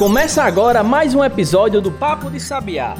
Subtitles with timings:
[0.00, 2.94] Começa agora mais um episódio do Papo de Sabiá,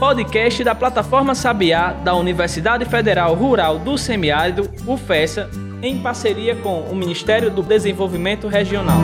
[0.00, 5.48] podcast da plataforma Sabiá da Universidade Federal Rural do Semiárido, UFESA,
[5.80, 8.98] em parceria com o Ministério do Desenvolvimento Regional.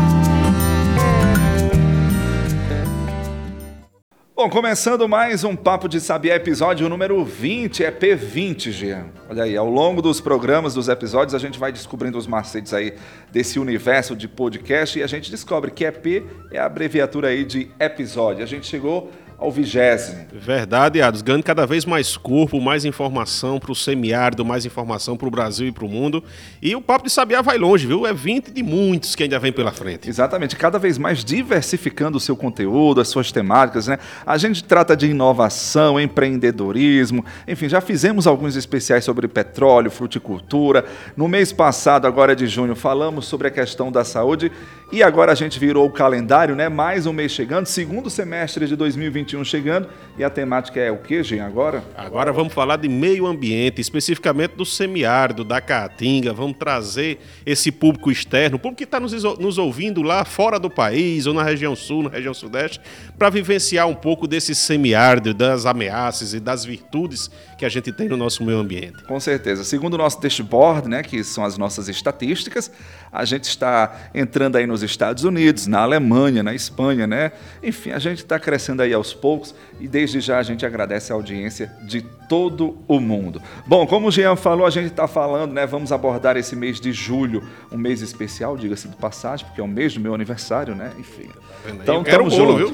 [4.45, 9.07] Bom, começando mais um Papo de Sabiá, episódio número 20, é P20, Jean.
[9.27, 12.93] Olha aí, ao longo dos programas, dos episódios, a gente vai descobrindo os macetes aí
[13.33, 17.71] desse universo de podcast e a gente descobre que EP é a abreviatura aí de
[17.81, 18.45] episódio.
[18.45, 20.27] A gente chegou ao vigésimo.
[20.33, 21.23] Verdade, Ados.
[21.23, 25.69] Ganhando cada vez mais corpo, mais informação para o semiárido, mais informação para o Brasil
[25.69, 26.23] e para o mundo.
[26.63, 28.07] E o Papo de Sabiá vai longe, viu?
[28.07, 30.09] É 20 de muitos que ainda vem pela frente.
[30.09, 30.57] Exatamente.
[30.57, 33.99] Cada vez mais diversificando o seu conteúdo, as suas temáticas, né?
[34.25, 40.85] A gente trata de inovação, empreendedorismo, enfim, já fizemos alguns especiais sobre petróleo, fruticultura.
[41.17, 44.51] No mês passado, agora de junho, falamos sobre a questão da saúde
[44.93, 46.69] e agora a gente virou o calendário, né?
[46.69, 49.89] Mais um mês chegando, segundo semestre de 2021 chegando.
[50.17, 51.83] E a temática é o que, Jean, agora?
[51.97, 56.33] Agora vamos falar de meio ambiente, especificamente do semiárido, da caatinga.
[56.33, 60.71] Vamos trazer esse público externo, o público que está nos, nos ouvindo lá fora do
[60.71, 62.81] país, ou na região sul, na região sudeste,
[63.19, 68.09] para vivenciar um pouco desse semiárido, das ameaças e das virtudes que a gente tem
[68.09, 69.03] no nosso meio ambiente.
[69.05, 69.65] Com certeza.
[69.65, 72.71] Segundo o nosso dashboard, né, que são as nossas estatísticas,
[73.15, 77.31] a gente está entrando aí nos Estados Unidos, na Alemanha, na Espanha, né?
[77.63, 81.15] Enfim, a gente está crescendo aí aos poucos e desde já a gente agradece a
[81.15, 83.41] audiência de todo o mundo.
[83.65, 85.65] Bom, como o Jean falou, a gente está falando, né?
[85.65, 89.69] Vamos abordar esse mês de julho, um mês especial, diga-se de passagem, porque é o
[89.69, 90.91] mês do meu aniversário, né?
[90.99, 91.29] Enfim.
[91.69, 92.73] Então estamos juntos.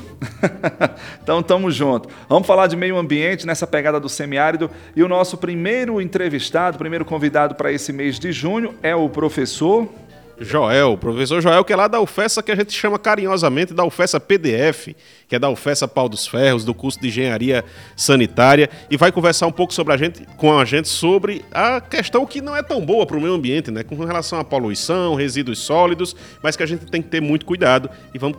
[1.23, 2.11] então estamos juntos.
[2.31, 7.05] Vamos falar de meio ambiente nessa pegada do semiárido e o nosso primeiro entrevistado, primeiro
[7.05, 9.87] convidado para esse mês de junho é o professor
[10.41, 14.19] Joel, professor Joel, que é lá da UFESA, que a gente chama carinhosamente da UFESA
[14.19, 14.89] PDF,
[15.29, 17.63] que é da UFESA Pau dos Ferros, do curso de Engenharia
[17.95, 22.25] Sanitária, e vai conversar um pouco sobre a gente, com a gente sobre a questão
[22.25, 23.83] que não é tão boa para o meio ambiente, né?
[23.83, 27.91] Com relação à poluição, resíduos sólidos, mas que a gente tem que ter muito cuidado
[28.15, 28.39] e vamos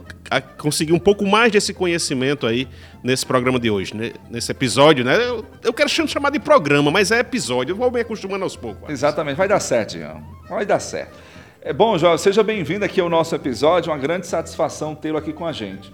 [0.58, 2.68] conseguir um pouco mais desse conhecimento aí
[3.04, 4.12] nesse programa de hoje, né?
[4.30, 5.18] nesse episódio, né?
[5.18, 8.90] Eu, eu quero chamar de programa, mas é episódio, eu vou me acostumando aos poucos.
[8.90, 10.22] Exatamente, vai dar certo, Ian.
[10.50, 11.31] Vai dar certo.
[11.64, 13.92] É bom, João, seja bem-vindo aqui ao nosso episódio.
[13.92, 15.94] Uma grande satisfação tê-lo aqui com a gente.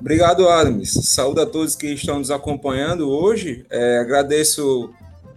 [0.00, 0.94] Obrigado, Adams.
[1.10, 3.66] Saúde a todos que estão nos acompanhando hoje.
[3.68, 4.90] É, agradeço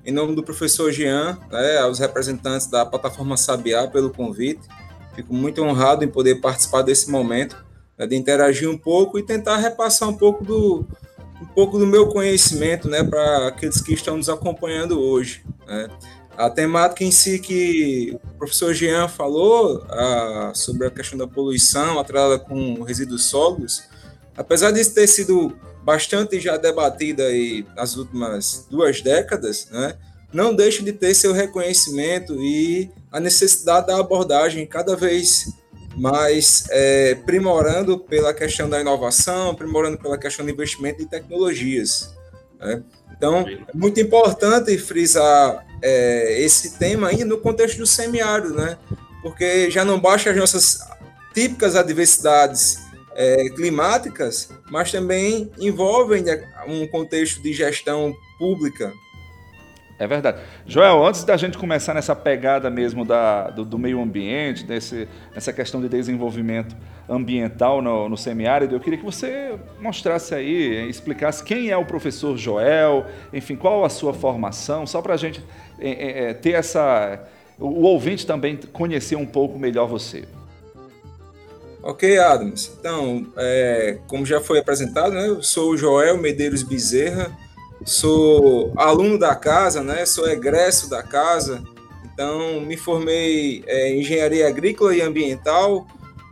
[0.05, 4.61] em nome do professor Jean, né, aos representantes da plataforma Sabiá pelo convite.
[5.17, 7.57] Fico muito honrado em poder participar desse momento,
[7.97, 10.85] né, de interagir um pouco e tentar repassar um pouco do,
[11.41, 15.43] um pouco do meu conhecimento né, para aqueles que estão nos acompanhando hoje.
[15.67, 15.89] Né.
[16.37, 21.99] A temática em si que o professor Jean falou a, sobre a questão da poluição
[21.99, 23.83] atrelada com resíduos sólidos,
[24.35, 29.95] apesar disso ter sido bastante já debatida aí nas últimas duas décadas, né,
[30.33, 35.51] não deixa de ter seu reconhecimento e a necessidade da abordagem cada vez
[35.95, 42.15] mais é, primorando pela questão da inovação, primorando pela questão do investimento em tecnologias.
[42.59, 42.81] Né?
[43.11, 48.77] Então, é muito importante frisar é, esse tema ainda no contexto do semiárido, né?
[49.21, 50.79] Porque já não basta as nossas
[51.33, 52.79] típicas adversidades
[53.15, 56.25] é, climáticas, mas também envolvem
[56.67, 58.91] um contexto de gestão pública
[60.01, 60.41] é verdade.
[60.65, 65.53] Joel, antes da gente começar nessa pegada mesmo da, do, do meio ambiente, desse, nessa
[65.53, 66.75] questão de desenvolvimento
[67.11, 72.37] ambiental no, no semiárido, eu queria que você mostrasse aí, explicasse quem é o professor
[72.37, 75.43] Joel, enfim, qual a sua formação, só para a gente
[75.77, 77.21] é, é, é, ter essa.
[77.59, 80.23] O ouvinte também conhecer um pouco melhor você.
[81.83, 82.71] Ok, Adams.
[82.79, 87.35] Então, é, como já foi apresentado, né, eu sou o Joel Medeiros Bezerra,
[87.83, 90.05] sou aluno da casa, né?
[90.05, 91.61] Sou egresso da casa.
[92.13, 95.87] Então, me formei é, em engenharia agrícola e ambiental.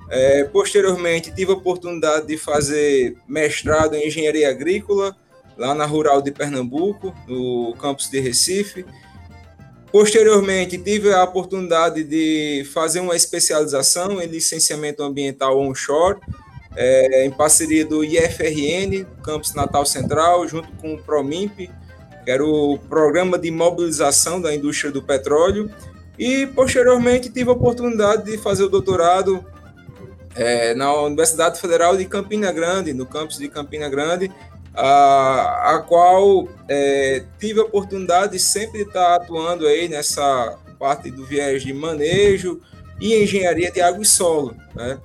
[0.10, 5.16] É, posteriormente, tive a oportunidade de fazer mestrado em engenharia agrícola
[5.58, 8.86] lá na Rural de Pernambuco, no campus de Recife.
[9.92, 16.20] Posteriormente, tive a oportunidade de fazer uma especialização em licenciamento ambiental onshore
[16.76, 21.70] é, em parceria do IFRN, Campus Natal Central, junto com o PROMIMP,
[22.24, 25.70] que era o Programa de Mobilização da Indústria do Petróleo,
[26.18, 29.44] e posteriormente tive a oportunidade de fazer o doutorado
[30.36, 34.32] é, na Universidade Federal de Campina Grande, no campus de Campina Grande,
[34.74, 41.26] a, a qual é, tive a oportunidade de sempre estar atuando aí nessa parte do
[41.26, 42.62] viés de manejo
[43.00, 45.00] e engenharia de água e solo, né?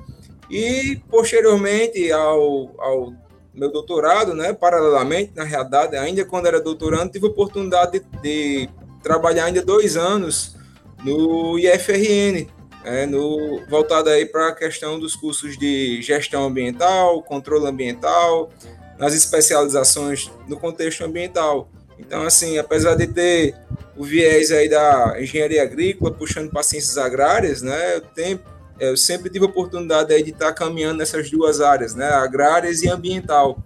[0.50, 3.12] E, posteriormente ao, ao
[3.53, 8.69] meu doutorado, né, paralelamente, na realidade, ainda quando era doutorando, tive a oportunidade de, de
[9.03, 10.56] trabalhar ainda dois anos
[11.03, 12.47] no IFRN,
[12.85, 18.51] é, no, voltado aí para a questão dos cursos de gestão ambiental, controle ambiental,
[18.99, 21.69] nas especializações no contexto ambiental.
[21.99, 23.55] Então, assim, apesar de ter
[23.97, 28.41] o viés aí da engenharia agrícola puxando para ciências agrárias, né, eu, tenho,
[28.79, 32.89] eu sempre tive a oportunidade aí de estar caminhando nessas duas áreas, né, agrárias e
[32.89, 33.63] ambiental.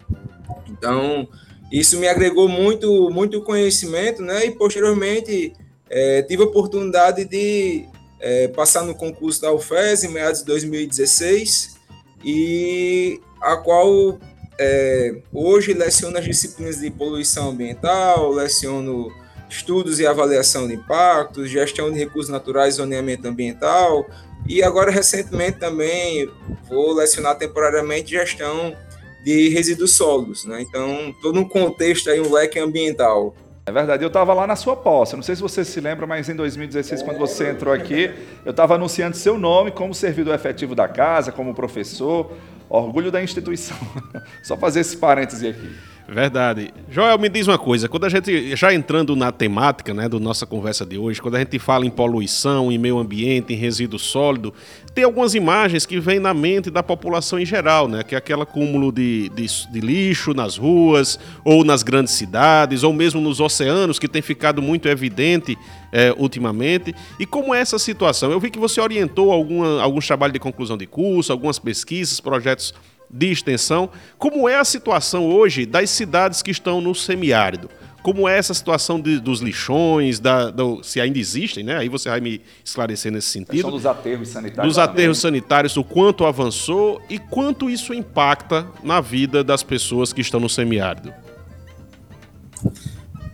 [0.69, 1.27] Então,
[1.73, 5.55] isso me agregou muito, muito conhecimento, né, e posteriormente
[5.91, 7.87] é, tive a oportunidade de
[8.21, 11.77] é, passar no concurso da UFES em meados de 2016
[12.25, 14.19] e a qual
[14.59, 19.13] é, hoje leciono as disciplinas de poluição ambiental, leciono
[19.49, 24.07] estudos e avaliação de impactos, gestão de recursos naturais zoneamento ambiental,
[24.47, 26.31] e agora recentemente também
[26.69, 28.77] vou lecionar temporariamente gestão
[29.25, 30.63] de resíduos sólidos, né?
[30.63, 33.35] Então, todo um contexto aí, um leque ambiental.
[33.69, 35.15] É verdade, eu estava lá na sua posse.
[35.15, 38.11] Não sei se você se lembra, mas em 2016, quando você entrou aqui,
[38.43, 42.33] eu estava anunciando seu nome como servidor efetivo da casa, como professor.
[42.67, 43.77] Orgulho da instituição.
[44.43, 45.77] Só fazer esse parêntese aqui.
[46.11, 46.73] Verdade.
[46.91, 50.47] Joel, me diz uma coisa, quando a gente, já entrando na temática né, da nossa
[50.47, 54.55] conversa de hoje, quando a gente fala em poluição, em meio ambiente, em resíduo sólido,
[54.95, 58.03] tem algumas imagens que vêm na mente da população em geral, né?
[58.03, 62.93] Que é aquele acúmulo de, de, de lixo nas ruas, ou nas grandes cidades, ou
[62.95, 65.59] mesmo nos oceanos, que tem ficado muito evidente
[65.93, 66.95] é, ultimamente.
[67.21, 68.33] E como é essa situação?
[68.33, 72.73] Eu vi que você orientou alguma, alguns trabalhos de conclusão de curso, algumas pesquisas, projetos
[73.11, 73.91] de extensão.
[74.17, 77.71] Como é a situação hoje das cidades que estão no semiárido?
[78.03, 81.77] Como é essa situação de, dos lixões, da, do, se ainda existem, né?
[81.77, 83.71] Aí você vai me esclarecer nesse sentido.
[83.71, 84.75] dos aterros sanitários.
[84.75, 90.21] Dos aterros sanitários, o quanto avançou e quanto isso impacta na vida das pessoas que
[90.21, 91.13] estão no semiárido.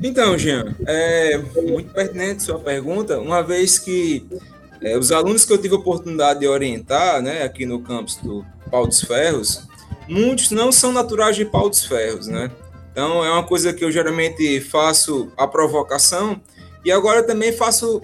[0.03, 4.27] Então, Jean, é muito pertinente sua pergunta, uma vez que
[4.85, 8.45] é, os alunos que eu tive a oportunidade de orientar, né, aqui no campus do
[8.71, 9.67] Pau dos Ferros,
[10.07, 12.51] muitos não são naturais de Pau dos Ferros, né?
[12.93, 16.41] Então é uma coisa que eu geralmente faço a provocação
[16.85, 18.03] e agora também faço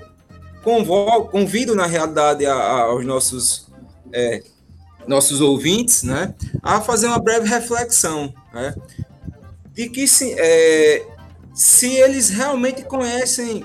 [0.65, 3.69] convo, convido na realidade a, a, aos nossos
[4.13, 4.43] é,
[5.07, 8.75] nossos ouvintes, né, a fazer uma breve reflexão, né,
[9.73, 11.07] de que se, é,
[11.55, 13.65] se eles realmente conhecem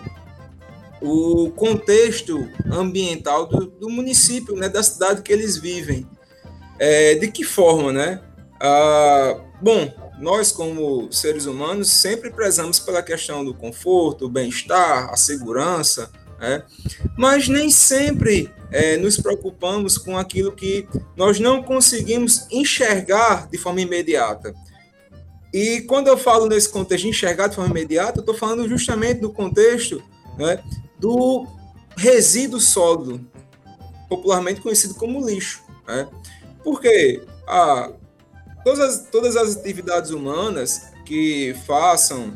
[1.01, 6.07] o contexto ambiental do, do município, né, da cidade que eles vivem.
[6.77, 8.21] É, de que forma, né?
[8.59, 16.09] Ah, bom, nós como seres humanos sempre prezamos pela questão do conforto, bem-estar, a segurança,
[16.39, 16.63] né?
[17.17, 23.81] mas nem sempre é, nos preocupamos com aquilo que nós não conseguimos enxergar de forma
[23.81, 24.53] imediata.
[25.53, 29.21] E quando eu falo nesse contexto de enxergar de forma imediata, eu estou falando justamente
[29.21, 30.03] do contexto
[30.37, 30.61] né,
[31.05, 31.45] do
[31.95, 33.23] resíduo sólido,
[34.09, 35.61] popularmente conhecido como lixo.
[35.87, 36.07] Né?
[36.63, 37.91] Porque ah,
[38.63, 42.33] todas, as, todas as atividades humanas que façam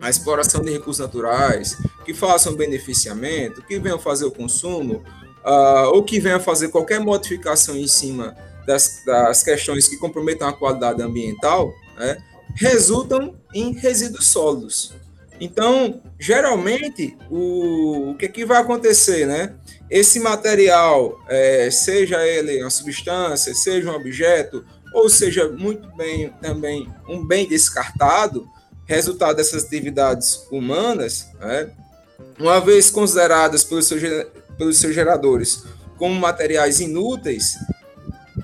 [0.00, 1.76] a exploração de recursos naturais,
[2.06, 5.04] que façam beneficiamento, que venham fazer o consumo,
[5.44, 8.34] ah, ou que venham fazer qualquer modificação em cima
[8.66, 12.16] das, das questões que comprometam a qualidade ambiental, né,
[12.54, 14.94] resultam em resíduos sólidos.
[15.40, 19.54] Então, geralmente, o, o que, que vai acontecer, né?
[19.90, 26.88] Esse material, é, seja ele uma substância, seja um objeto, ou seja muito bem também
[27.08, 28.48] um bem descartado,
[28.86, 31.70] resultado dessas atividades humanas, né?
[32.38, 34.02] uma vez consideradas pelos seus,
[34.56, 35.62] pelos seus geradores
[35.98, 37.56] como materiais inúteis,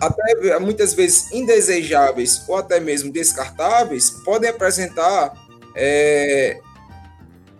[0.00, 5.32] até muitas vezes indesejáveis ou até mesmo descartáveis, podem apresentar
[5.76, 6.60] é,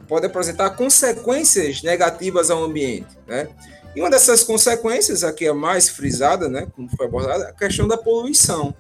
[0.09, 3.49] pode apresentar consequências negativas ao ambiente, né?
[3.95, 7.87] E uma dessas consequências, aqui é mais frisada, né, como foi abordada, é a questão
[7.87, 8.75] da poluição.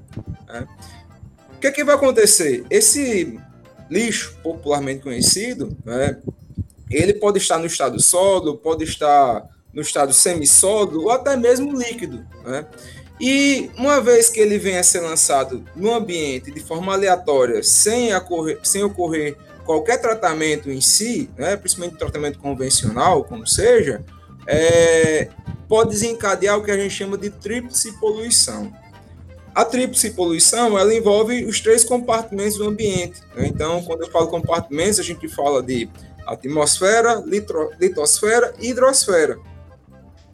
[0.48, 0.66] Né?
[1.54, 2.64] O que, é que vai acontecer?
[2.68, 3.38] Esse
[3.88, 6.18] lixo, popularmente conhecido, né,
[6.90, 12.26] ele pode estar no estado sólido, pode estar no estado semissólido ou até mesmo líquido.
[12.44, 12.66] Né?
[13.20, 18.14] E uma vez que ele venha a ser lançado no ambiente de forma aleatória, sem
[18.14, 24.04] ocorrer, sem ocorrer qualquer tratamento em si, né, principalmente tratamento convencional, como seja,
[24.46, 25.28] é,
[25.68, 28.72] pode desencadear o que a gente chama de tríplice poluição.
[29.54, 33.20] A tríplice poluição ela envolve os três compartimentos do ambiente.
[33.36, 33.46] Né?
[33.46, 35.88] Então, quando eu falo compartimentos, a gente fala de
[36.26, 39.38] atmosfera, litro, litosfera e hidrosfera.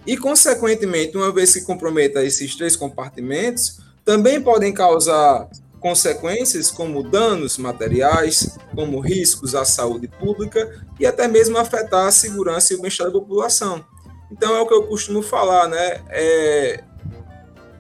[0.07, 5.49] E, consequentemente, uma vez que comprometa esses três compartimentos, também podem causar
[5.81, 12.73] consequências como danos materiais, como riscos à saúde pública e até mesmo afetar a segurança
[12.73, 13.85] e o bem-estar da população.
[14.31, 16.05] Então é o que eu costumo falar, né?
[16.11, 16.85] É,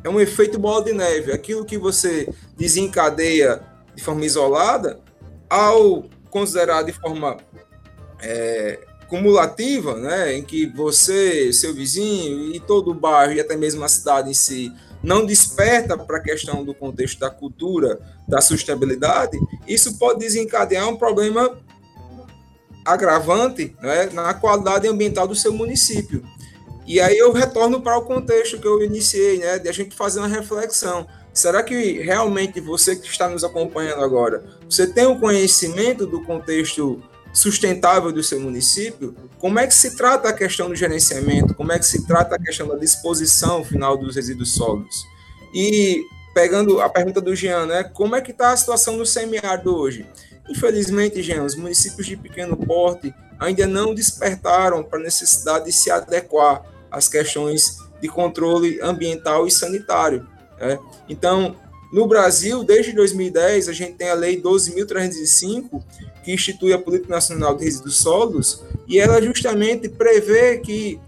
[0.03, 1.31] é um efeito bola de neve.
[1.31, 3.63] Aquilo que você desencadeia
[3.95, 4.99] de forma isolada,
[5.49, 7.37] ao considerar de forma
[8.21, 13.85] é, cumulativa, né, em que você, seu vizinho e todo o bairro e até mesmo
[13.85, 19.39] a cidade em si não desperta para a questão do contexto da cultura, da sustentabilidade,
[19.67, 21.59] isso pode desencadear um problema
[22.85, 26.25] agravante né, na qualidade ambiental do seu município.
[26.87, 30.21] E aí eu retorno para o contexto que eu iniciei, né, de a gente fazer
[30.21, 31.07] uma reflexão.
[31.33, 36.23] Será que realmente você que está nos acompanhando agora, você tem o um conhecimento do
[36.25, 37.01] contexto
[37.33, 39.15] sustentável do seu município?
[39.39, 41.55] Como é que se trata a questão do gerenciamento?
[41.55, 45.05] Como é que se trata a questão da disposição final dos resíduos sólidos?
[45.55, 47.85] E pegando a pergunta do Jean, né?
[47.85, 50.07] Como é que está a situação no semiárido hoje?
[50.49, 55.91] Infelizmente, Jean, os municípios de pequeno porte ainda não despertaram para a necessidade de se
[55.91, 60.27] adequar às questões de controle ambiental e sanitário.
[60.59, 60.79] Né?
[61.09, 61.57] Então,
[61.93, 65.83] no Brasil, desde 2010, a gente tem a Lei 12.305,
[66.23, 71.01] que institui a Política Nacional de Resíduos Sólidos, e ela justamente prevê que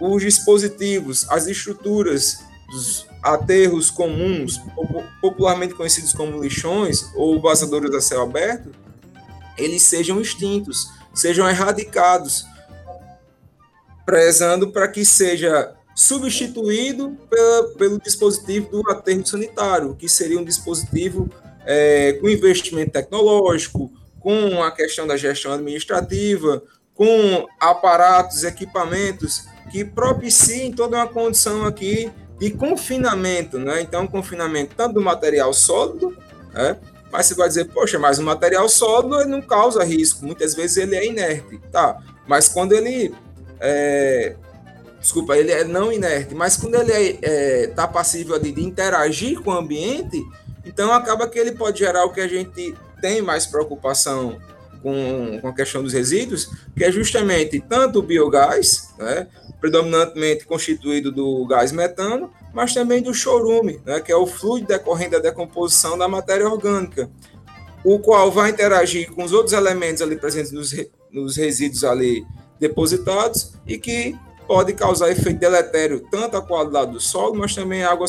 [0.00, 4.60] os dispositivos, as estruturas dos aterros comuns,
[5.20, 8.70] popularmente conhecidos como lixões ou vazadores a céu aberto,
[9.56, 12.44] eles sejam extintos, sejam erradicados,
[14.04, 21.30] prezando para que seja substituído pela, pelo dispositivo do aterro sanitário, que seria um dispositivo
[21.64, 23.90] é, com investimento tecnológico,
[24.24, 26.62] com a questão da gestão administrativa,
[26.94, 33.82] com aparatos, equipamentos que propiciem toda uma condição aqui de confinamento, né?
[33.82, 36.16] Então, confinamento tanto do material sólido,
[36.54, 36.78] né?
[37.12, 40.78] Mas você vai dizer, poxa, mas o material sólido ele não causa risco, muitas vezes
[40.78, 41.98] ele é inerte, tá?
[42.26, 43.14] Mas quando ele
[43.60, 44.36] é,
[44.98, 48.64] desculpa, ele é não inerte, mas quando ele está é, é, tá passível de, de
[48.64, 50.24] interagir com o ambiente,
[50.64, 54.40] então acaba que ele pode gerar o que a gente tem mais preocupação
[54.82, 59.26] com, com a questão dos resíduos, que é justamente tanto o biogás, né,
[59.60, 65.12] predominantemente constituído do gás metano, mas também do chorume, né, que é o fluido decorrente
[65.12, 67.10] da decomposição da matéria orgânica,
[67.82, 70.74] o qual vai interagir com os outros elementos ali presentes nos,
[71.10, 72.24] nos resíduos ali
[72.60, 74.14] depositados e que
[74.46, 78.06] pode causar efeito deletério tanto à qualidade do solo, mas também à água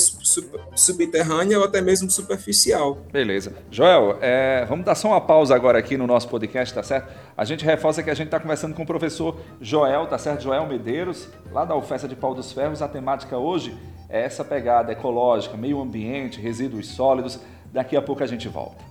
[0.75, 2.97] subterrânea ou até mesmo superficial.
[3.11, 3.53] Beleza.
[3.71, 7.11] Joel, é, vamos dar só uma pausa agora aqui no nosso podcast, tá certo?
[7.37, 10.43] A gente reforça que a gente está conversando com o professor Joel, tá certo?
[10.43, 12.81] Joel Medeiros, lá da UFESA de Pau dos Ferros.
[12.81, 13.75] A temática hoje
[14.09, 17.39] é essa pegada ecológica, meio ambiente, resíduos sólidos.
[17.71, 18.83] Daqui a pouco a gente volta.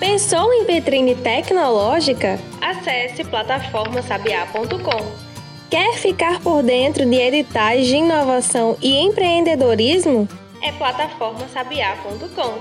[0.00, 2.38] Pensou em vitrine tecnológica?
[2.60, 5.27] Acesse plataformasabiá.com
[5.70, 10.26] Quer ficar por dentro de editais de inovação e empreendedorismo?
[10.62, 12.58] É plataformasabiá.com.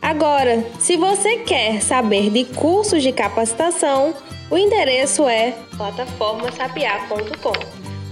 [0.00, 4.14] Agora, se você quer saber de cursos de capacitação,
[4.50, 7.52] o endereço é plataformasabiá.com.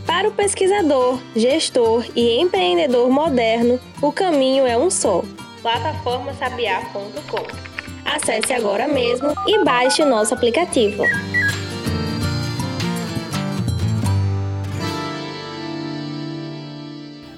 [0.07, 5.25] Para o pesquisador, gestor e empreendedor moderno, o caminho é um só:
[5.63, 7.47] plataformasabiá.com.
[8.05, 11.03] Acesse agora mesmo e baixe o nosso aplicativo.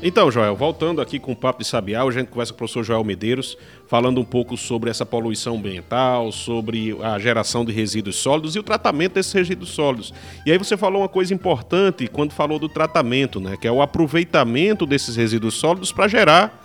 [0.08, 2.84] Então, Joel, voltando aqui com o Papo de Sabiá, a gente conversa com o professor
[2.84, 3.58] Joel Medeiros,
[3.88, 8.62] falando um pouco sobre essa poluição ambiental, sobre a geração de resíduos sólidos e o
[8.62, 10.14] tratamento desses resíduos sólidos.
[10.46, 13.82] E aí você falou uma coisa importante quando falou do tratamento, né, que é o
[13.82, 16.62] aproveitamento desses resíduos sólidos para gerar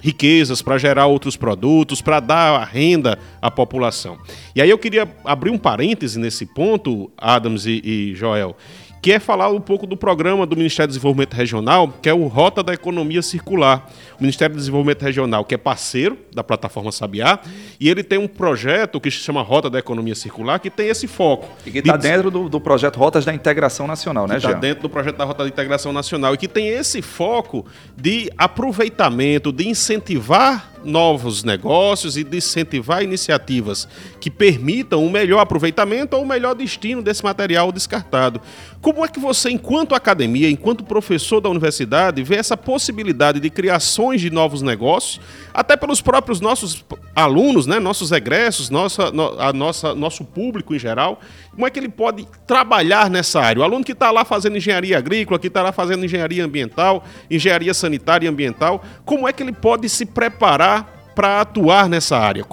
[0.00, 4.18] riquezas, para gerar outros produtos, para dar renda à população.
[4.54, 8.56] E aí eu queria abrir um parêntese nesse ponto, Adams e, e Joel,
[9.02, 12.28] que é falar um pouco do programa do Ministério do Desenvolvimento Regional, que é o
[12.28, 13.84] Rota da Economia Circular.
[14.16, 17.40] O Ministério do Desenvolvimento Regional, que é parceiro da plataforma Sabiá,
[17.80, 21.08] e ele tem um projeto que se chama Rota da Economia Circular, que tem esse
[21.08, 21.48] foco.
[21.66, 22.04] E que está de...
[22.04, 25.42] dentro do, do, projeto Rotas da Integração Nacional, né, Está dentro do projeto da Rota
[25.42, 27.66] da Integração Nacional, e que tem esse foco
[27.96, 33.88] de aproveitamento, de incentivar novos negócios e de incentivar iniciativas
[34.20, 38.40] que permitam um melhor aproveitamento ou um melhor destino desse material descartado.
[38.80, 44.20] Como é que você, enquanto academia, enquanto professor da universidade, vê essa possibilidade de criações
[44.20, 45.20] de novos negócios,
[45.54, 46.84] até pelos próprios nossos
[47.14, 51.20] alunos, né, nossos egressos, nossa, a nossa, nosso público em geral?
[51.52, 53.60] Como é que ele pode trabalhar nessa área?
[53.60, 57.74] O aluno que está lá fazendo engenharia agrícola, que está lá fazendo engenharia ambiental, engenharia
[57.74, 62.44] sanitária e ambiental, como é que ele pode se preparar para atuar nessa área?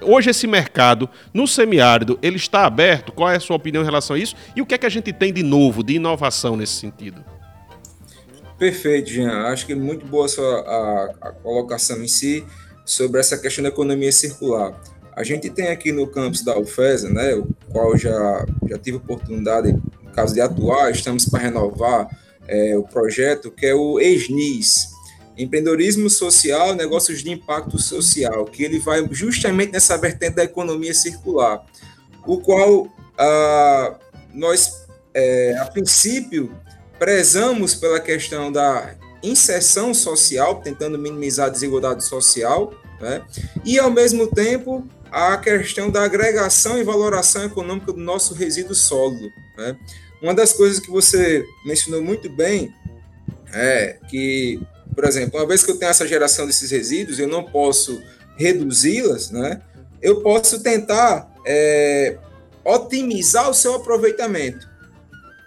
[0.00, 3.12] Hoje esse mercado no semiárido, ele está aberto?
[3.12, 4.34] Qual é a sua opinião em relação a isso?
[4.54, 7.22] E o que é que a gente tem de novo, de inovação nesse sentido?
[8.58, 9.48] Perfeito, Jean.
[9.48, 12.42] Acho que é muito boa a sua a, a colocação em si
[12.86, 14.72] sobre essa questão da economia circular.
[15.16, 19.72] A gente tem aqui no campus da UFESA, né, o qual já, já tive oportunidade,
[19.72, 22.06] no caso de atuar, estamos para renovar
[22.46, 24.88] é, o projeto, que é o ESNIS,
[25.38, 31.64] Empreendedorismo Social, Negócios de Impacto Social, que ele vai justamente nessa vertente da economia circular,
[32.26, 32.86] o qual
[33.18, 33.98] ah,
[34.34, 36.54] nós, é, a princípio,
[36.98, 43.22] prezamos pela questão da inserção social, tentando minimizar a desigualdade social, né?
[43.64, 49.30] e, ao mesmo tempo, a questão da agregação e valoração econômica do nosso resíduo sólido.
[49.56, 49.76] Né?
[50.22, 52.74] Uma das coisas que você mencionou muito bem
[53.52, 54.60] é que
[54.96, 58.02] por exemplo, uma vez que eu tenho essa geração desses resíduos, eu não posso
[58.38, 59.60] reduzi-las, né?
[60.00, 62.16] Eu posso tentar é,
[62.64, 64.66] otimizar o seu aproveitamento,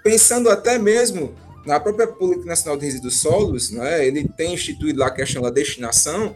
[0.03, 1.33] pensando até mesmo
[1.65, 4.05] na própria Política Nacional de Resíduos Sólidos, né?
[4.05, 6.35] Ele tem instituído lá a questão da destinação.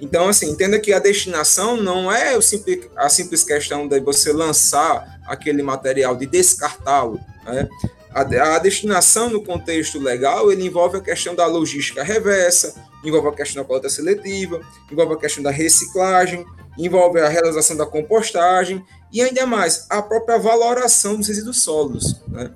[0.00, 5.20] Então, assim, entenda que a destinação não é simples, a simples questão de você lançar
[5.26, 7.68] aquele material, de descartá-lo, né?
[8.14, 8.20] A,
[8.54, 12.74] a, destinação no contexto legal ele envolve a questão da logística reversa,
[13.04, 14.60] envolve a questão da coleta seletiva,
[14.90, 16.46] envolve a questão da reciclagem,
[16.78, 22.20] envolve a realização da compostagem e ainda mais a própria valoração dos resíduos sólidos.
[22.28, 22.52] Né?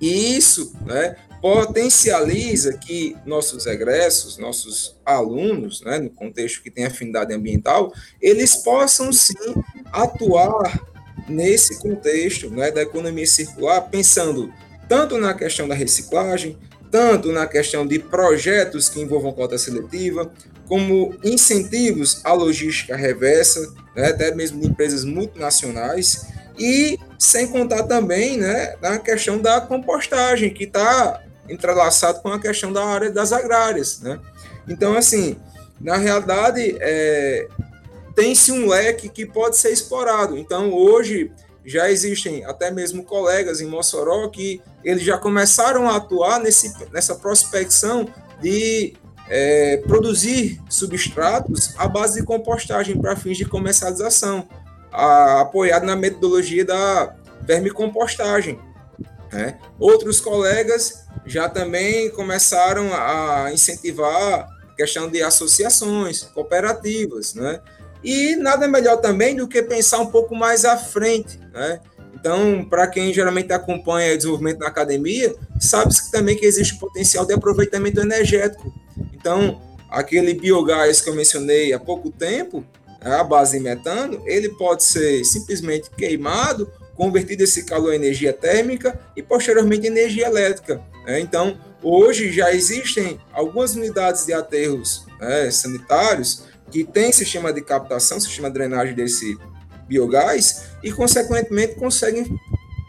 [0.00, 7.34] E isso né, potencializa que nossos egressos, nossos alunos, né, no contexto que tem afinidade
[7.34, 9.34] ambiental, eles possam sim
[9.92, 10.80] atuar
[11.28, 14.52] nesse contexto né, da economia circular, pensando
[14.88, 16.56] tanto na questão da reciclagem,
[16.92, 20.32] tanto na questão de projetos que envolvam cota seletiva,
[20.68, 26.24] como incentivos à logística reversa, né, até mesmo de empresas multinacionais,
[26.56, 32.72] e sem contar também né, na questão da compostagem, que está entrelaçado com a questão
[32.72, 34.00] da área das agrárias.
[34.00, 34.18] Né?
[34.68, 35.36] Então, assim,
[35.80, 37.48] na realidade, é,
[38.14, 40.36] tem-se um leque que pode ser explorado.
[40.38, 41.32] Então, hoje,
[41.64, 47.14] já existem até mesmo colegas em Mossoró que eles já começaram a atuar nesse, nessa
[47.14, 48.08] prospecção
[48.40, 48.94] de
[49.28, 54.48] é, produzir substratos à base de compostagem para fins de comercialização,
[54.90, 58.58] a, apoiado na metodologia da vermicompostagem.
[59.32, 59.58] Né?
[59.78, 67.60] Outros colegas já também começaram a incentivar a questão de associações, cooperativas, né?
[68.04, 71.80] E nada melhor também do que pensar um pouco mais à frente, né?
[72.14, 77.32] Então, para quem geralmente acompanha o desenvolvimento na academia, sabe-se também que existe potencial de
[77.32, 78.72] aproveitamento energético.
[79.12, 82.64] Então, aquele biogás que eu mencionei há pouco tempo,
[83.00, 88.98] a base de metano, ele pode ser simplesmente queimado, convertido esse calor em energia térmica
[89.16, 90.82] e posteriormente em energia elétrica.
[91.06, 91.20] Né?
[91.20, 98.18] Então, hoje já existem algumas unidades de aterros né, sanitários que tem sistema de captação,
[98.18, 99.36] sistema de drenagem desse
[99.86, 102.26] biogás e, consequentemente, conseguem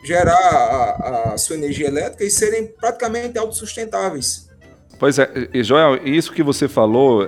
[0.06, 4.48] gerar a, a sua energia elétrica e serem praticamente autossustentáveis.
[5.04, 7.28] Pois é, e Joel, isso que você falou é,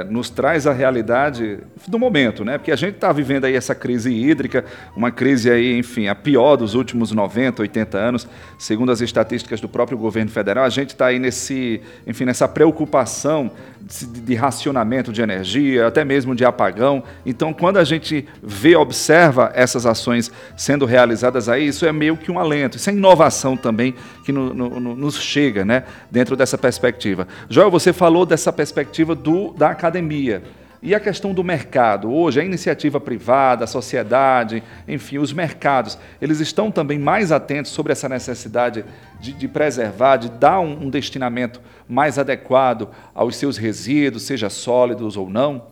[0.00, 2.56] é, nos traz a realidade do momento, né?
[2.56, 4.64] Porque a gente está vivendo aí essa crise hídrica,
[4.96, 8.26] uma crise aí, enfim, a pior dos últimos 90, 80 anos,
[8.58, 10.64] segundo as estatísticas do próprio governo federal.
[10.64, 16.34] A gente está aí nesse, enfim, nessa preocupação de, de racionamento de energia, até mesmo
[16.34, 17.02] de apagão.
[17.26, 22.30] Então, quando a gente vê, observa essas ações sendo realizadas aí, isso é meio que
[22.30, 22.78] um alento.
[22.78, 23.94] Isso é inovação também
[24.24, 25.84] que no, no, no, nos chega, né?
[26.10, 27.26] Dentro dessa perspectiva perspectiva.
[27.48, 30.42] Joel, você falou dessa perspectiva do, da academia.
[30.80, 32.12] E a questão do mercado?
[32.12, 37.92] Hoje, a iniciativa privada, a sociedade, enfim, os mercados, eles estão também mais atentos sobre
[37.92, 38.84] essa necessidade
[39.20, 45.16] de, de preservar, de dar um, um destinamento mais adequado aos seus resíduos, seja sólidos
[45.16, 45.70] ou não?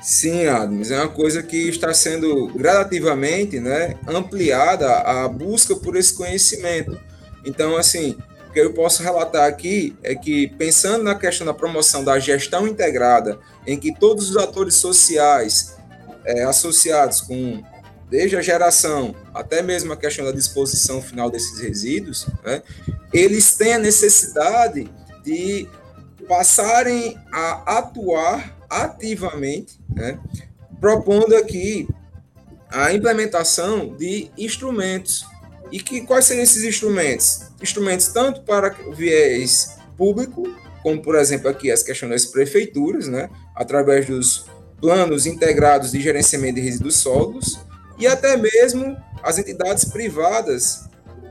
[0.00, 6.14] Sim, Adams, é uma coisa que está sendo gradativamente né, ampliada a busca por esse
[6.14, 6.98] conhecimento.
[7.44, 8.16] Então, assim,
[8.50, 12.66] O que eu posso relatar aqui é que, pensando na questão da promoção da gestão
[12.66, 15.76] integrada, em que todos os atores sociais
[16.24, 17.62] é, associados com
[18.10, 22.60] desde a geração até mesmo a questão da disposição final desses resíduos, né,
[23.12, 24.90] eles têm a necessidade
[25.22, 25.68] de
[26.26, 30.18] passarem a atuar ativamente, né,
[30.80, 31.86] propondo aqui
[32.68, 35.24] a implementação de instrumentos.
[35.70, 37.49] E que quais seriam esses instrumentos?
[37.62, 40.42] Instrumentos tanto para o viés público,
[40.82, 44.46] como por exemplo aqui as questões das prefeituras, né, através dos
[44.80, 47.60] planos integrados de gerenciamento de resíduos sólidos,
[47.98, 50.88] e até mesmo as entidades privadas,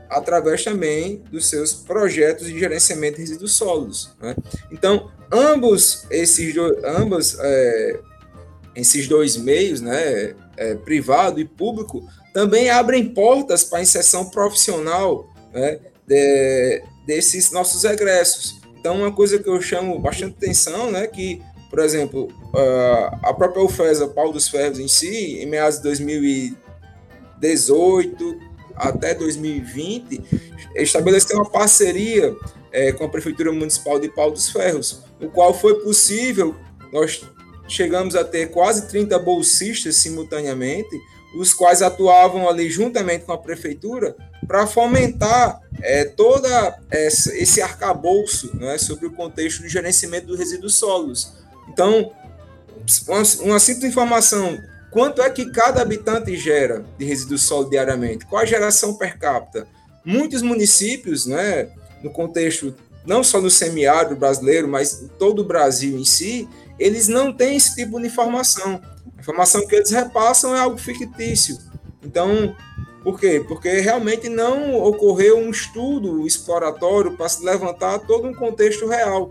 [0.08, 4.10] através também dos seus projetos de gerenciamento de resíduos sólidos.
[4.20, 4.36] Né?
[4.70, 8.00] Então, ambos esses, dois, ambas, é,
[8.74, 15.28] esses dois meios, né, é, privado e público, também abrem portas para a inserção profissional
[15.52, 15.80] né,
[16.10, 18.60] de, desses nossos egressos.
[18.78, 22.28] Então, uma coisa que eu chamo bastante atenção, né, que por exemplo,
[23.22, 28.40] a própria UFESA, Paulo dos Ferros em si, em meados de 2018
[28.74, 30.20] até 2020,
[30.74, 32.34] estabeleceu uma parceria
[32.72, 36.56] é, com a Prefeitura Municipal de Paulo dos Ferros, no qual foi possível,
[36.92, 37.22] nós
[37.68, 41.00] chegamos a ter quase 30 bolsistas simultaneamente,
[41.36, 46.46] os quais atuavam ali juntamente com a Prefeitura para fomentar é, todo
[46.90, 51.40] esse arcabouço né, sobre o contexto do gerenciamento dos resíduos sólidos
[51.72, 52.12] então,
[53.44, 54.58] uma, simples informação:
[54.90, 58.26] quanto é que cada habitante gera de resíduo sólido diariamente?
[58.26, 59.66] Qual a geração per capita?
[60.04, 61.70] Muitos municípios, né,
[62.02, 62.74] no contexto
[63.06, 66.48] não só no semiárido brasileiro, mas todo o Brasil em si,
[66.78, 68.80] eles não têm esse tipo de informação.
[69.16, 71.58] A informação que eles repassam é algo fictício.
[72.02, 72.54] Então,
[73.02, 73.44] por quê?
[73.46, 79.30] Porque realmente não ocorreu um estudo exploratório para se levantar todo um contexto real.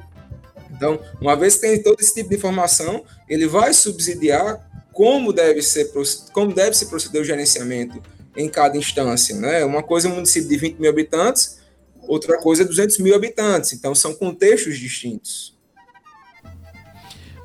[0.72, 5.62] Então, uma vez que tem todo esse tipo de informação, ele vai subsidiar como deve
[5.62, 5.92] ser
[6.34, 8.02] como deve se proceder o gerenciamento
[8.36, 9.64] em cada instância, né?
[9.66, 11.60] Uma coisa é um município de 20 mil habitantes,
[12.08, 13.74] outra coisa é 200 mil habitantes.
[13.74, 15.59] Então, são contextos distintos.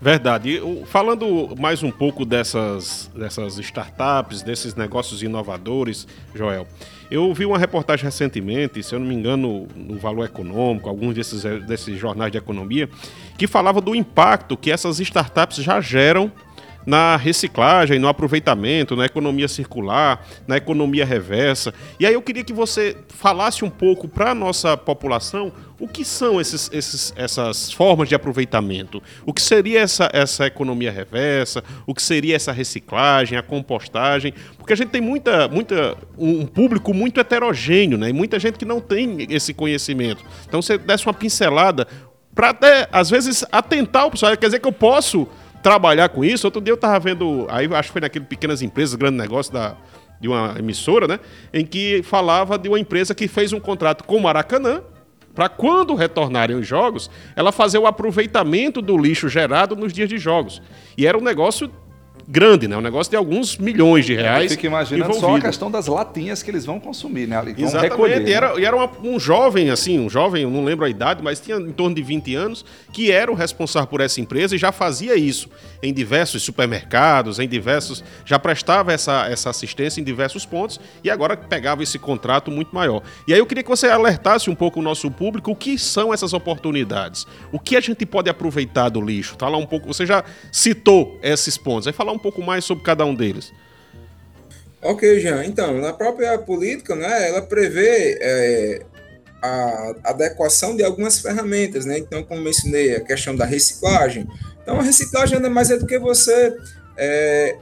[0.04, 0.60] Verdade.
[0.84, 6.68] falando mais um pouco dessas, dessas startups, desses negócios inovadores, Joel,
[7.10, 11.42] eu vi uma reportagem recentemente, se eu não me engano, no Valor Econômico, alguns desses,
[11.66, 12.86] desses jornais de economia,
[13.38, 16.30] que falava do impacto que essas startups já geram
[16.86, 21.72] na reciclagem, no aproveitamento, na economia circular, na economia reversa.
[21.98, 26.04] E aí eu queria que você falasse um pouco para a nossa população o que
[26.04, 31.94] são esses, esses, essas formas de aproveitamento, o que seria essa, essa economia reversa, o
[31.94, 37.18] que seria essa reciclagem, a compostagem, porque a gente tem muita, muita, um público muito
[37.18, 38.08] heterogêneo, né?
[38.08, 40.24] E muita gente que não tem esse conhecimento.
[40.46, 41.86] Então você desse uma pincelada
[42.34, 44.36] para até, às vezes, atentar o pessoal.
[44.36, 45.28] Quer dizer que eu posso
[45.64, 46.46] trabalhar com isso.
[46.46, 49.74] Outro dia eu estava vendo, aí acho que foi naquele Pequenas Empresas, grande negócio da,
[50.20, 51.18] de uma emissora, né?
[51.54, 54.82] Em que falava de uma empresa que fez um contrato com o Maracanã
[55.34, 60.18] para quando retornarem os jogos, ela fazer o aproveitamento do lixo gerado nos dias de
[60.18, 60.60] jogos.
[60.98, 61.70] E era um negócio
[62.26, 62.76] grande, né?
[62.76, 64.52] Um negócio de alguns milhões de reais.
[64.52, 65.32] Fica imaginando envolvido.
[65.32, 67.40] só a questão das latinhas que eles vão consumir, né?
[67.40, 67.90] Vão Exatamente.
[67.90, 68.60] Recolher, e era, né?
[68.60, 71.56] e era uma, um jovem, assim, um jovem, eu não lembro a idade, mas tinha
[71.56, 75.14] em torno de 20 anos, que era o responsável por essa empresa e já fazia
[75.16, 75.48] isso
[75.82, 78.02] em diversos supermercados, em diversos.
[78.24, 83.02] já prestava essa, essa assistência em diversos pontos e agora pegava esse contrato muito maior.
[83.28, 86.12] E aí eu queria que você alertasse um pouco o nosso público o que são
[86.12, 87.26] essas oportunidades.
[87.52, 89.36] O que a gente pode aproveitar do lixo?
[89.38, 91.86] Falar um pouco, você já citou esses pontos.
[91.86, 93.52] Aí falar um pouco mais sobre cada um deles.
[94.82, 95.44] Ok, Jean.
[95.44, 98.82] Então, na própria política, né, ela prevê é,
[99.42, 101.98] a adequação de algumas ferramentas, né?
[101.98, 104.26] Então, como mencionei, a questão da reciclagem.
[104.62, 106.54] Então, a reciclagem nada mais é do que você
[106.96, 107.56] é,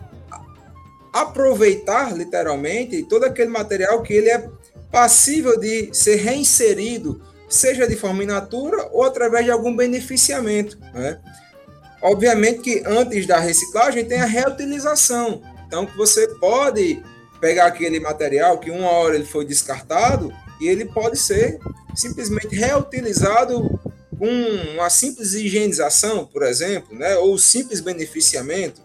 [1.13, 4.49] aproveitar, literalmente, todo aquele material que ele é
[4.91, 11.19] passível de ser reinserido, seja de forma in natura ou através de algum beneficiamento, né?
[12.03, 15.41] Obviamente que antes da reciclagem tem a reutilização.
[15.67, 17.03] Então você pode
[17.41, 21.59] pegar aquele material que uma hora ele foi descartado e ele pode ser
[21.95, 23.81] simplesmente reutilizado
[24.19, 24.29] com
[24.75, 27.17] uma simples higienização, por exemplo, né?
[27.17, 28.81] ou simples beneficiamento.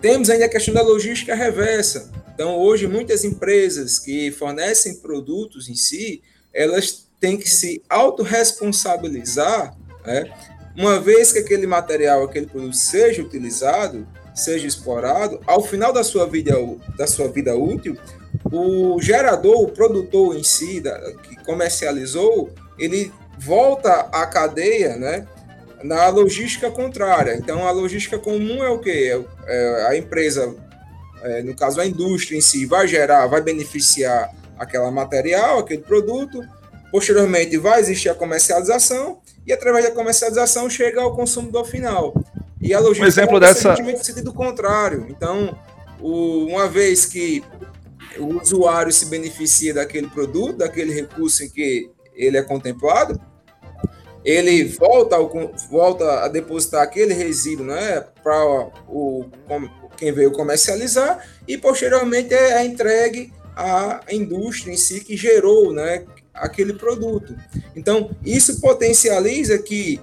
[0.00, 2.10] Temos ainda a questão da logística reversa.
[2.34, 9.74] Então, hoje, muitas empresas que fornecem produtos em si, elas têm que se autorresponsabilizar
[10.06, 10.30] né?
[10.76, 16.26] Uma vez que aquele material, aquele produto seja utilizado, seja explorado, ao final da sua
[16.26, 16.54] vida,
[16.98, 17.96] da sua vida útil,
[18.52, 25.26] o gerador, o produtor em si, da, que comercializou, ele volta à cadeia, né?
[25.82, 27.34] Na logística contrária.
[27.36, 29.18] Então, a logística comum é o quê?
[29.46, 30.54] É, a empresa,
[31.22, 36.40] é, no caso a indústria em si, vai gerar, vai beneficiar aquela material, aquele produto.
[36.90, 42.14] Posteriormente, vai existir a comercialização e através da comercialização chega ao consumidor final.
[42.60, 45.06] E a logística um exemplo dessa no sentido contrário.
[45.08, 45.56] Então,
[46.00, 47.44] o, uma vez que
[48.18, 53.20] o usuário se beneficia daquele produto, daquele recurso em que ele é contemplado,
[54.24, 55.30] ele volta, ao,
[55.70, 59.24] volta a depositar aquele resíduo né, para o,
[59.96, 66.04] quem veio comercializar e posteriormente é entregue à indústria em si que gerou né,
[66.36, 67.36] aquele produto.
[67.74, 70.00] Então, isso potencializa que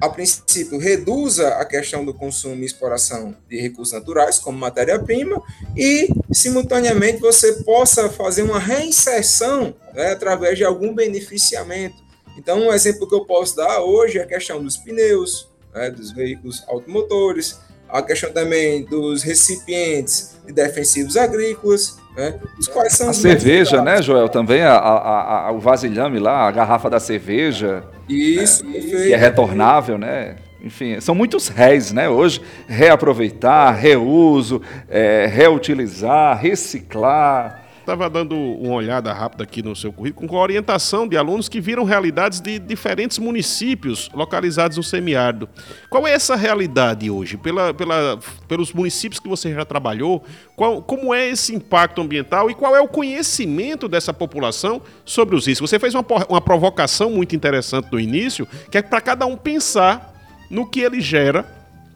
[0.00, 5.42] a princípio, reduza a questão do consumo e exploração de recursos naturais, como matéria-prima,
[5.76, 11.96] e, simultaneamente, você possa fazer uma reinserção né, através de algum beneficiamento.
[12.36, 16.12] Então, um exemplo que eu posso dar hoje é a questão dos pneus, né, dos
[16.12, 17.58] veículos automotores,
[17.88, 22.34] a questão também dos recipientes de defensivos agrícolas, né,
[22.72, 24.28] quais são a cerveja, né, Joel?
[24.28, 27.84] Também a, a, a, o vasilhame lá, a garrafa da cerveja.
[28.08, 30.36] Isso, né, que é retornável, né?
[30.62, 32.08] Enfim, são muitos réis, né?
[32.08, 37.65] Hoje, reaproveitar, reuso, é, reutilizar, reciclar.
[37.86, 41.60] Estava dando uma olhada rápida aqui no seu currículo, com a orientação de alunos que
[41.60, 45.48] viram realidades de diferentes municípios localizados no semiárido.
[45.88, 47.36] Qual é essa realidade hoje?
[47.36, 48.18] Pela, pela,
[48.48, 50.24] pelos municípios que você já trabalhou,
[50.56, 55.46] qual, como é esse impacto ambiental e qual é o conhecimento dessa população sobre os
[55.46, 55.70] riscos?
[55.70, 60.12] Você fez uma, uma provocação muito interessante no início, que é para cada um pensar
[60.50, 61.46] no que ele gera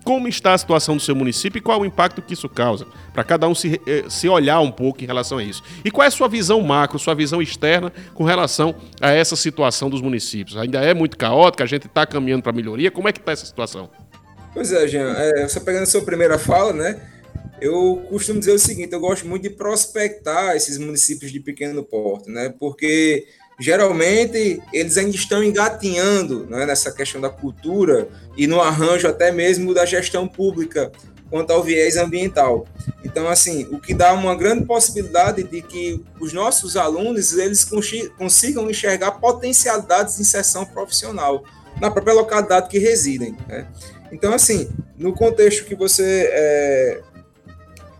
[0.04, 3.24] como está a situação do seu município e qual o impacto que isso causa, para
[3.24, 5.62] cada um se, eh, se olhar um pouco em relação a isso.
[5.84, 9.90] E qual é a sua visão macro, sua visão externa com relação a essa situação
[9.90, 10.56] dos municípios?
[10.56, 13.46] Ainda é muito caótica, a gente está caminhando para melhoria, como é que está essa
[13.46, 13.90] situação?
[14.52, 17.00] Pois é, Jean, é, você pegando a sua primeira fala, né,
[17.60, 22.30] eu costumo dizer o seguinte, eu gosto muito de prospectar esses municípios de pequeno porte,
[22.30, 23.26] né, porque
[23.61, 29.75] geralmente eles ainda estão engatinhando né, nessa questão da cultura e no arranjo até mesmo
[29.75, 30.90] da gestão pública
[31.29, 32.66] quanto ao viés ambiental.
[33.05, 37.64] Então, assim, o que dá uma grande possibilidade de que os nossos alunos eles
[38.18, 41.44] consigam enxergar potencialidades de inserção profissional
[41.81, 43.37] na própria localidade que residem.
[43.46, 43.66] Né?
[44.11, 44.68] Então, assim,
[44.99, 47.01] no contexto que você é,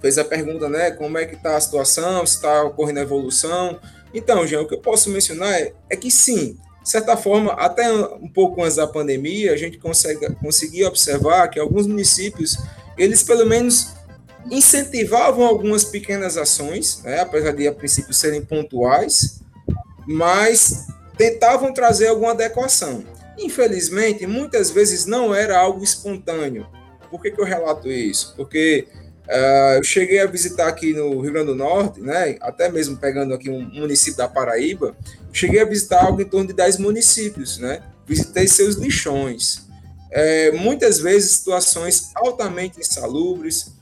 [0.01, 3.79] fez a pergunta, né, como é que está a situação, se está ocorrendo evolução,
[4.13, 7.93] então, Jean, o que eu posso mencionar é, é que sim, de certa forma, até
[7.93, 12.57] um pouco antes da pandemia, a gente consegue, conseguia observar que alguns municípios,
[12.97, 13.95] eles pelo menos
[14.51, 19.41] incentivavam algumas pequenas ações, né, apesar de a princípio serem pontuais,
[20.07, 23.05] mas tentavam trazer alguma adequação.
[23.39, 26.67] Infelizmente, muitas vezes não era algo espontâneo.
[27.11, 28.35] Por que, que eu relato isso?
[28.37, 28.89] Porque
[29.31, 33.33] Uh, eu cheguei a visitar aqui no Rio Grande do Norte, né, até mesmo pegando
[33.33, 34.97] aqui um município da Paraíba,
[35.33, 39.69] cheguei a visitar algo em torno de 10 municípios, né, visitei seus lixões,
[40.11, 43.73] é, muitas vezes situações altamente insalubres,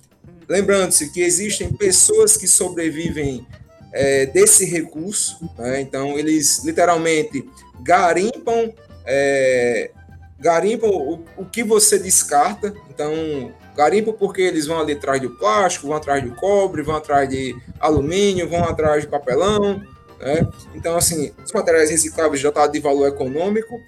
[0.47, 3.47] lembrando-se que existem pessoas que sobrevivem
[3.91, 7.49] é, desse recurso, né, então eles literalmente
[7.81, 8.71] garimpam,
[9.07, 9.93] é,
[10.39, 15.87] garimpam o, o que você descarta, então Garimpo porque eles vão ali atrás do plástico,
[15.87, 19.81] vão atrás do cobre, vão atrás de alumínio, vão atrás de papelão,
[20.19, 20.49] né?
[20.75, 23.81] Então, assim, os materiais recicláveis já estão tá de valor econômico.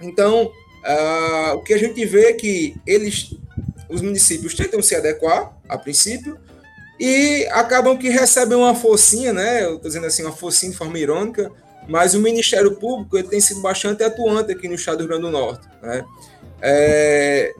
[0.00, 3.36] Então, uh, o que a gente vê é que eles,
[3.90, 6.38] os municípios tentam se adequar, a princípio,
[6.98, 9.64] e acabam que recebem uma focinha, né?
[9.64, 11.52] Eu estou dizendo assim, uma focinha de forma irônica,
[11.86, 15.24] mas o Ministério Público ele tem sido bastante atuante aqui no estado do Rio Grande
[15.24, 16.06] do Norte, né?
[16.62, 17.54] É,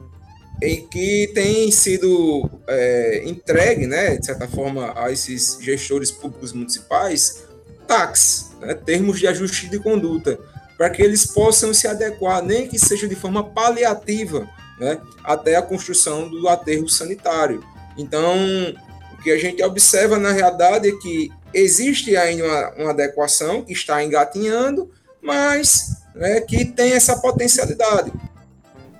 [0.61, 7.43] em que tem sido é, entregue, né, de certa forma, a esses gestores públicos municipais,
[7.87, 10.37] tax, né, termos de ajuste de conduta,
[10.77, 14.47] para que eles possam se adequar, nem que seja de forma paliativa,
[14.79, 17.63] né, até a construção do aterro sanitário.
[17.97, 18.35] Então,
[19.13, 23.73] o que a gente observa na realidade é que existe ainda uma, uma adequação que
[23.73, 28.11] está engatinhando, mas né, que tem essa potencialidade.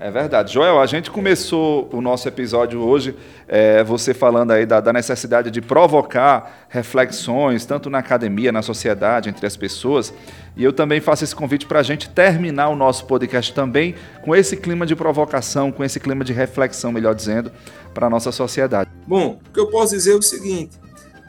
[0.01, 0.51] É verdade.
[0.51, 3.15] Joel, a gente começou o nosso episódio hoje,
[3.47, 9.29] é, você falando aí da, da, necessidade de provocar reflexões, tanto na academia, na sociedade,
[9.29, 10.11] entre as pessoas.
[10.57, 13.93] E eu também faço esse convite para a gente terminar o nosso podcast também
[14.25, 17.51] com esse clima de provocação, com esse clima de reflexão, melhor dizendo,
[17.93, 18.89] para a nossa sociedade.
[19.05, 20.79] Bom, o que eu posso dizer é o seguinte: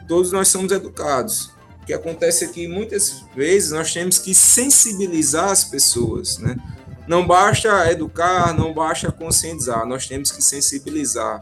[0.07, 1.51] todos nós somos educados.
[1.83, 6.55] O que acontece é que muitas vezes nós temos que sensibilizar as pessoas, né?
[7.07, 11.41] Não basta educar, não basta conscientizar, nós temos que sensibilizar.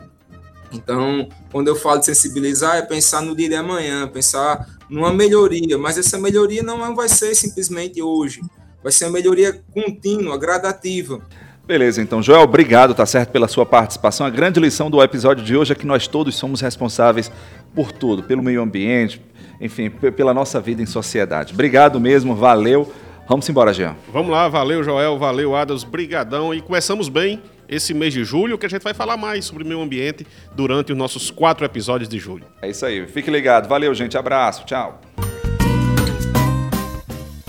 [0.71, 5.77] Então, quando eu falo de sensibilizar, é pensar no dia de amanhã, pensar numa melhoria,
[5.77, 8.41] mas essa melhoria não vai ser simplesmente hoje,
[8.81, 11.21] vai ser uma melhoria contínua, gradativa.
[11.67, 14.25] Beleza, então, Joel, obrigado, tá certo, pela sua participação.
[14.25, 17.31] A grande lição do episódio de hoje é que nós todos somos responsáveis
[17.75, 19.21] por tudo, pelo meio ambiente,
[19.59, 21.53] enfim, pela nossa vida em sociedade.
[21.53, 22.91] Obrigado mesmo, valeu.
[23.27, 23.95] Vamos embora, Jean.
[24.11, 26.53] Vamos lá, valeu, Joel, valeu, Adas, brigadão.
[26.53, 29.81] E começamos bem esse mês de julho, que a gente vai falar mais sobre meio
[29.81, 32.43] ambiente durante os nossos quatro episódios de julho.
[32.61, 33.69] É isso aí, fique ligado.
[33.69, 34.99] Valeu, gente, abraço, tchau.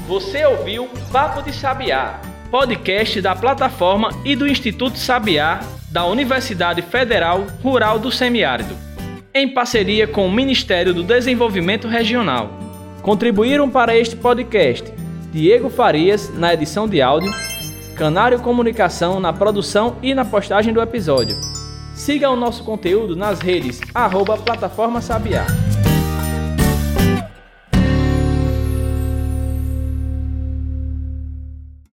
[0.06, 7.46] Você ouviu Papo de Sabiá, podcast da plataforma e do Instituto Sabiá da Universidade Federal
[7.62, 8.76] Rural do Semiárido,
[9.34, 12.50] em parceria com o Ministério do Desenvolvimento Regional.
[13.02, 14.92] Contribuíram para este podcast
[15.32, 17.32] Diego Farias na edição de áudio,
[17.96, 21.40] Canário Comunicação na produção e na postagem do episódio.
[21.94, 25.46] Siga o nosso conteúdo nas redes arroba Plataforma Sabiá.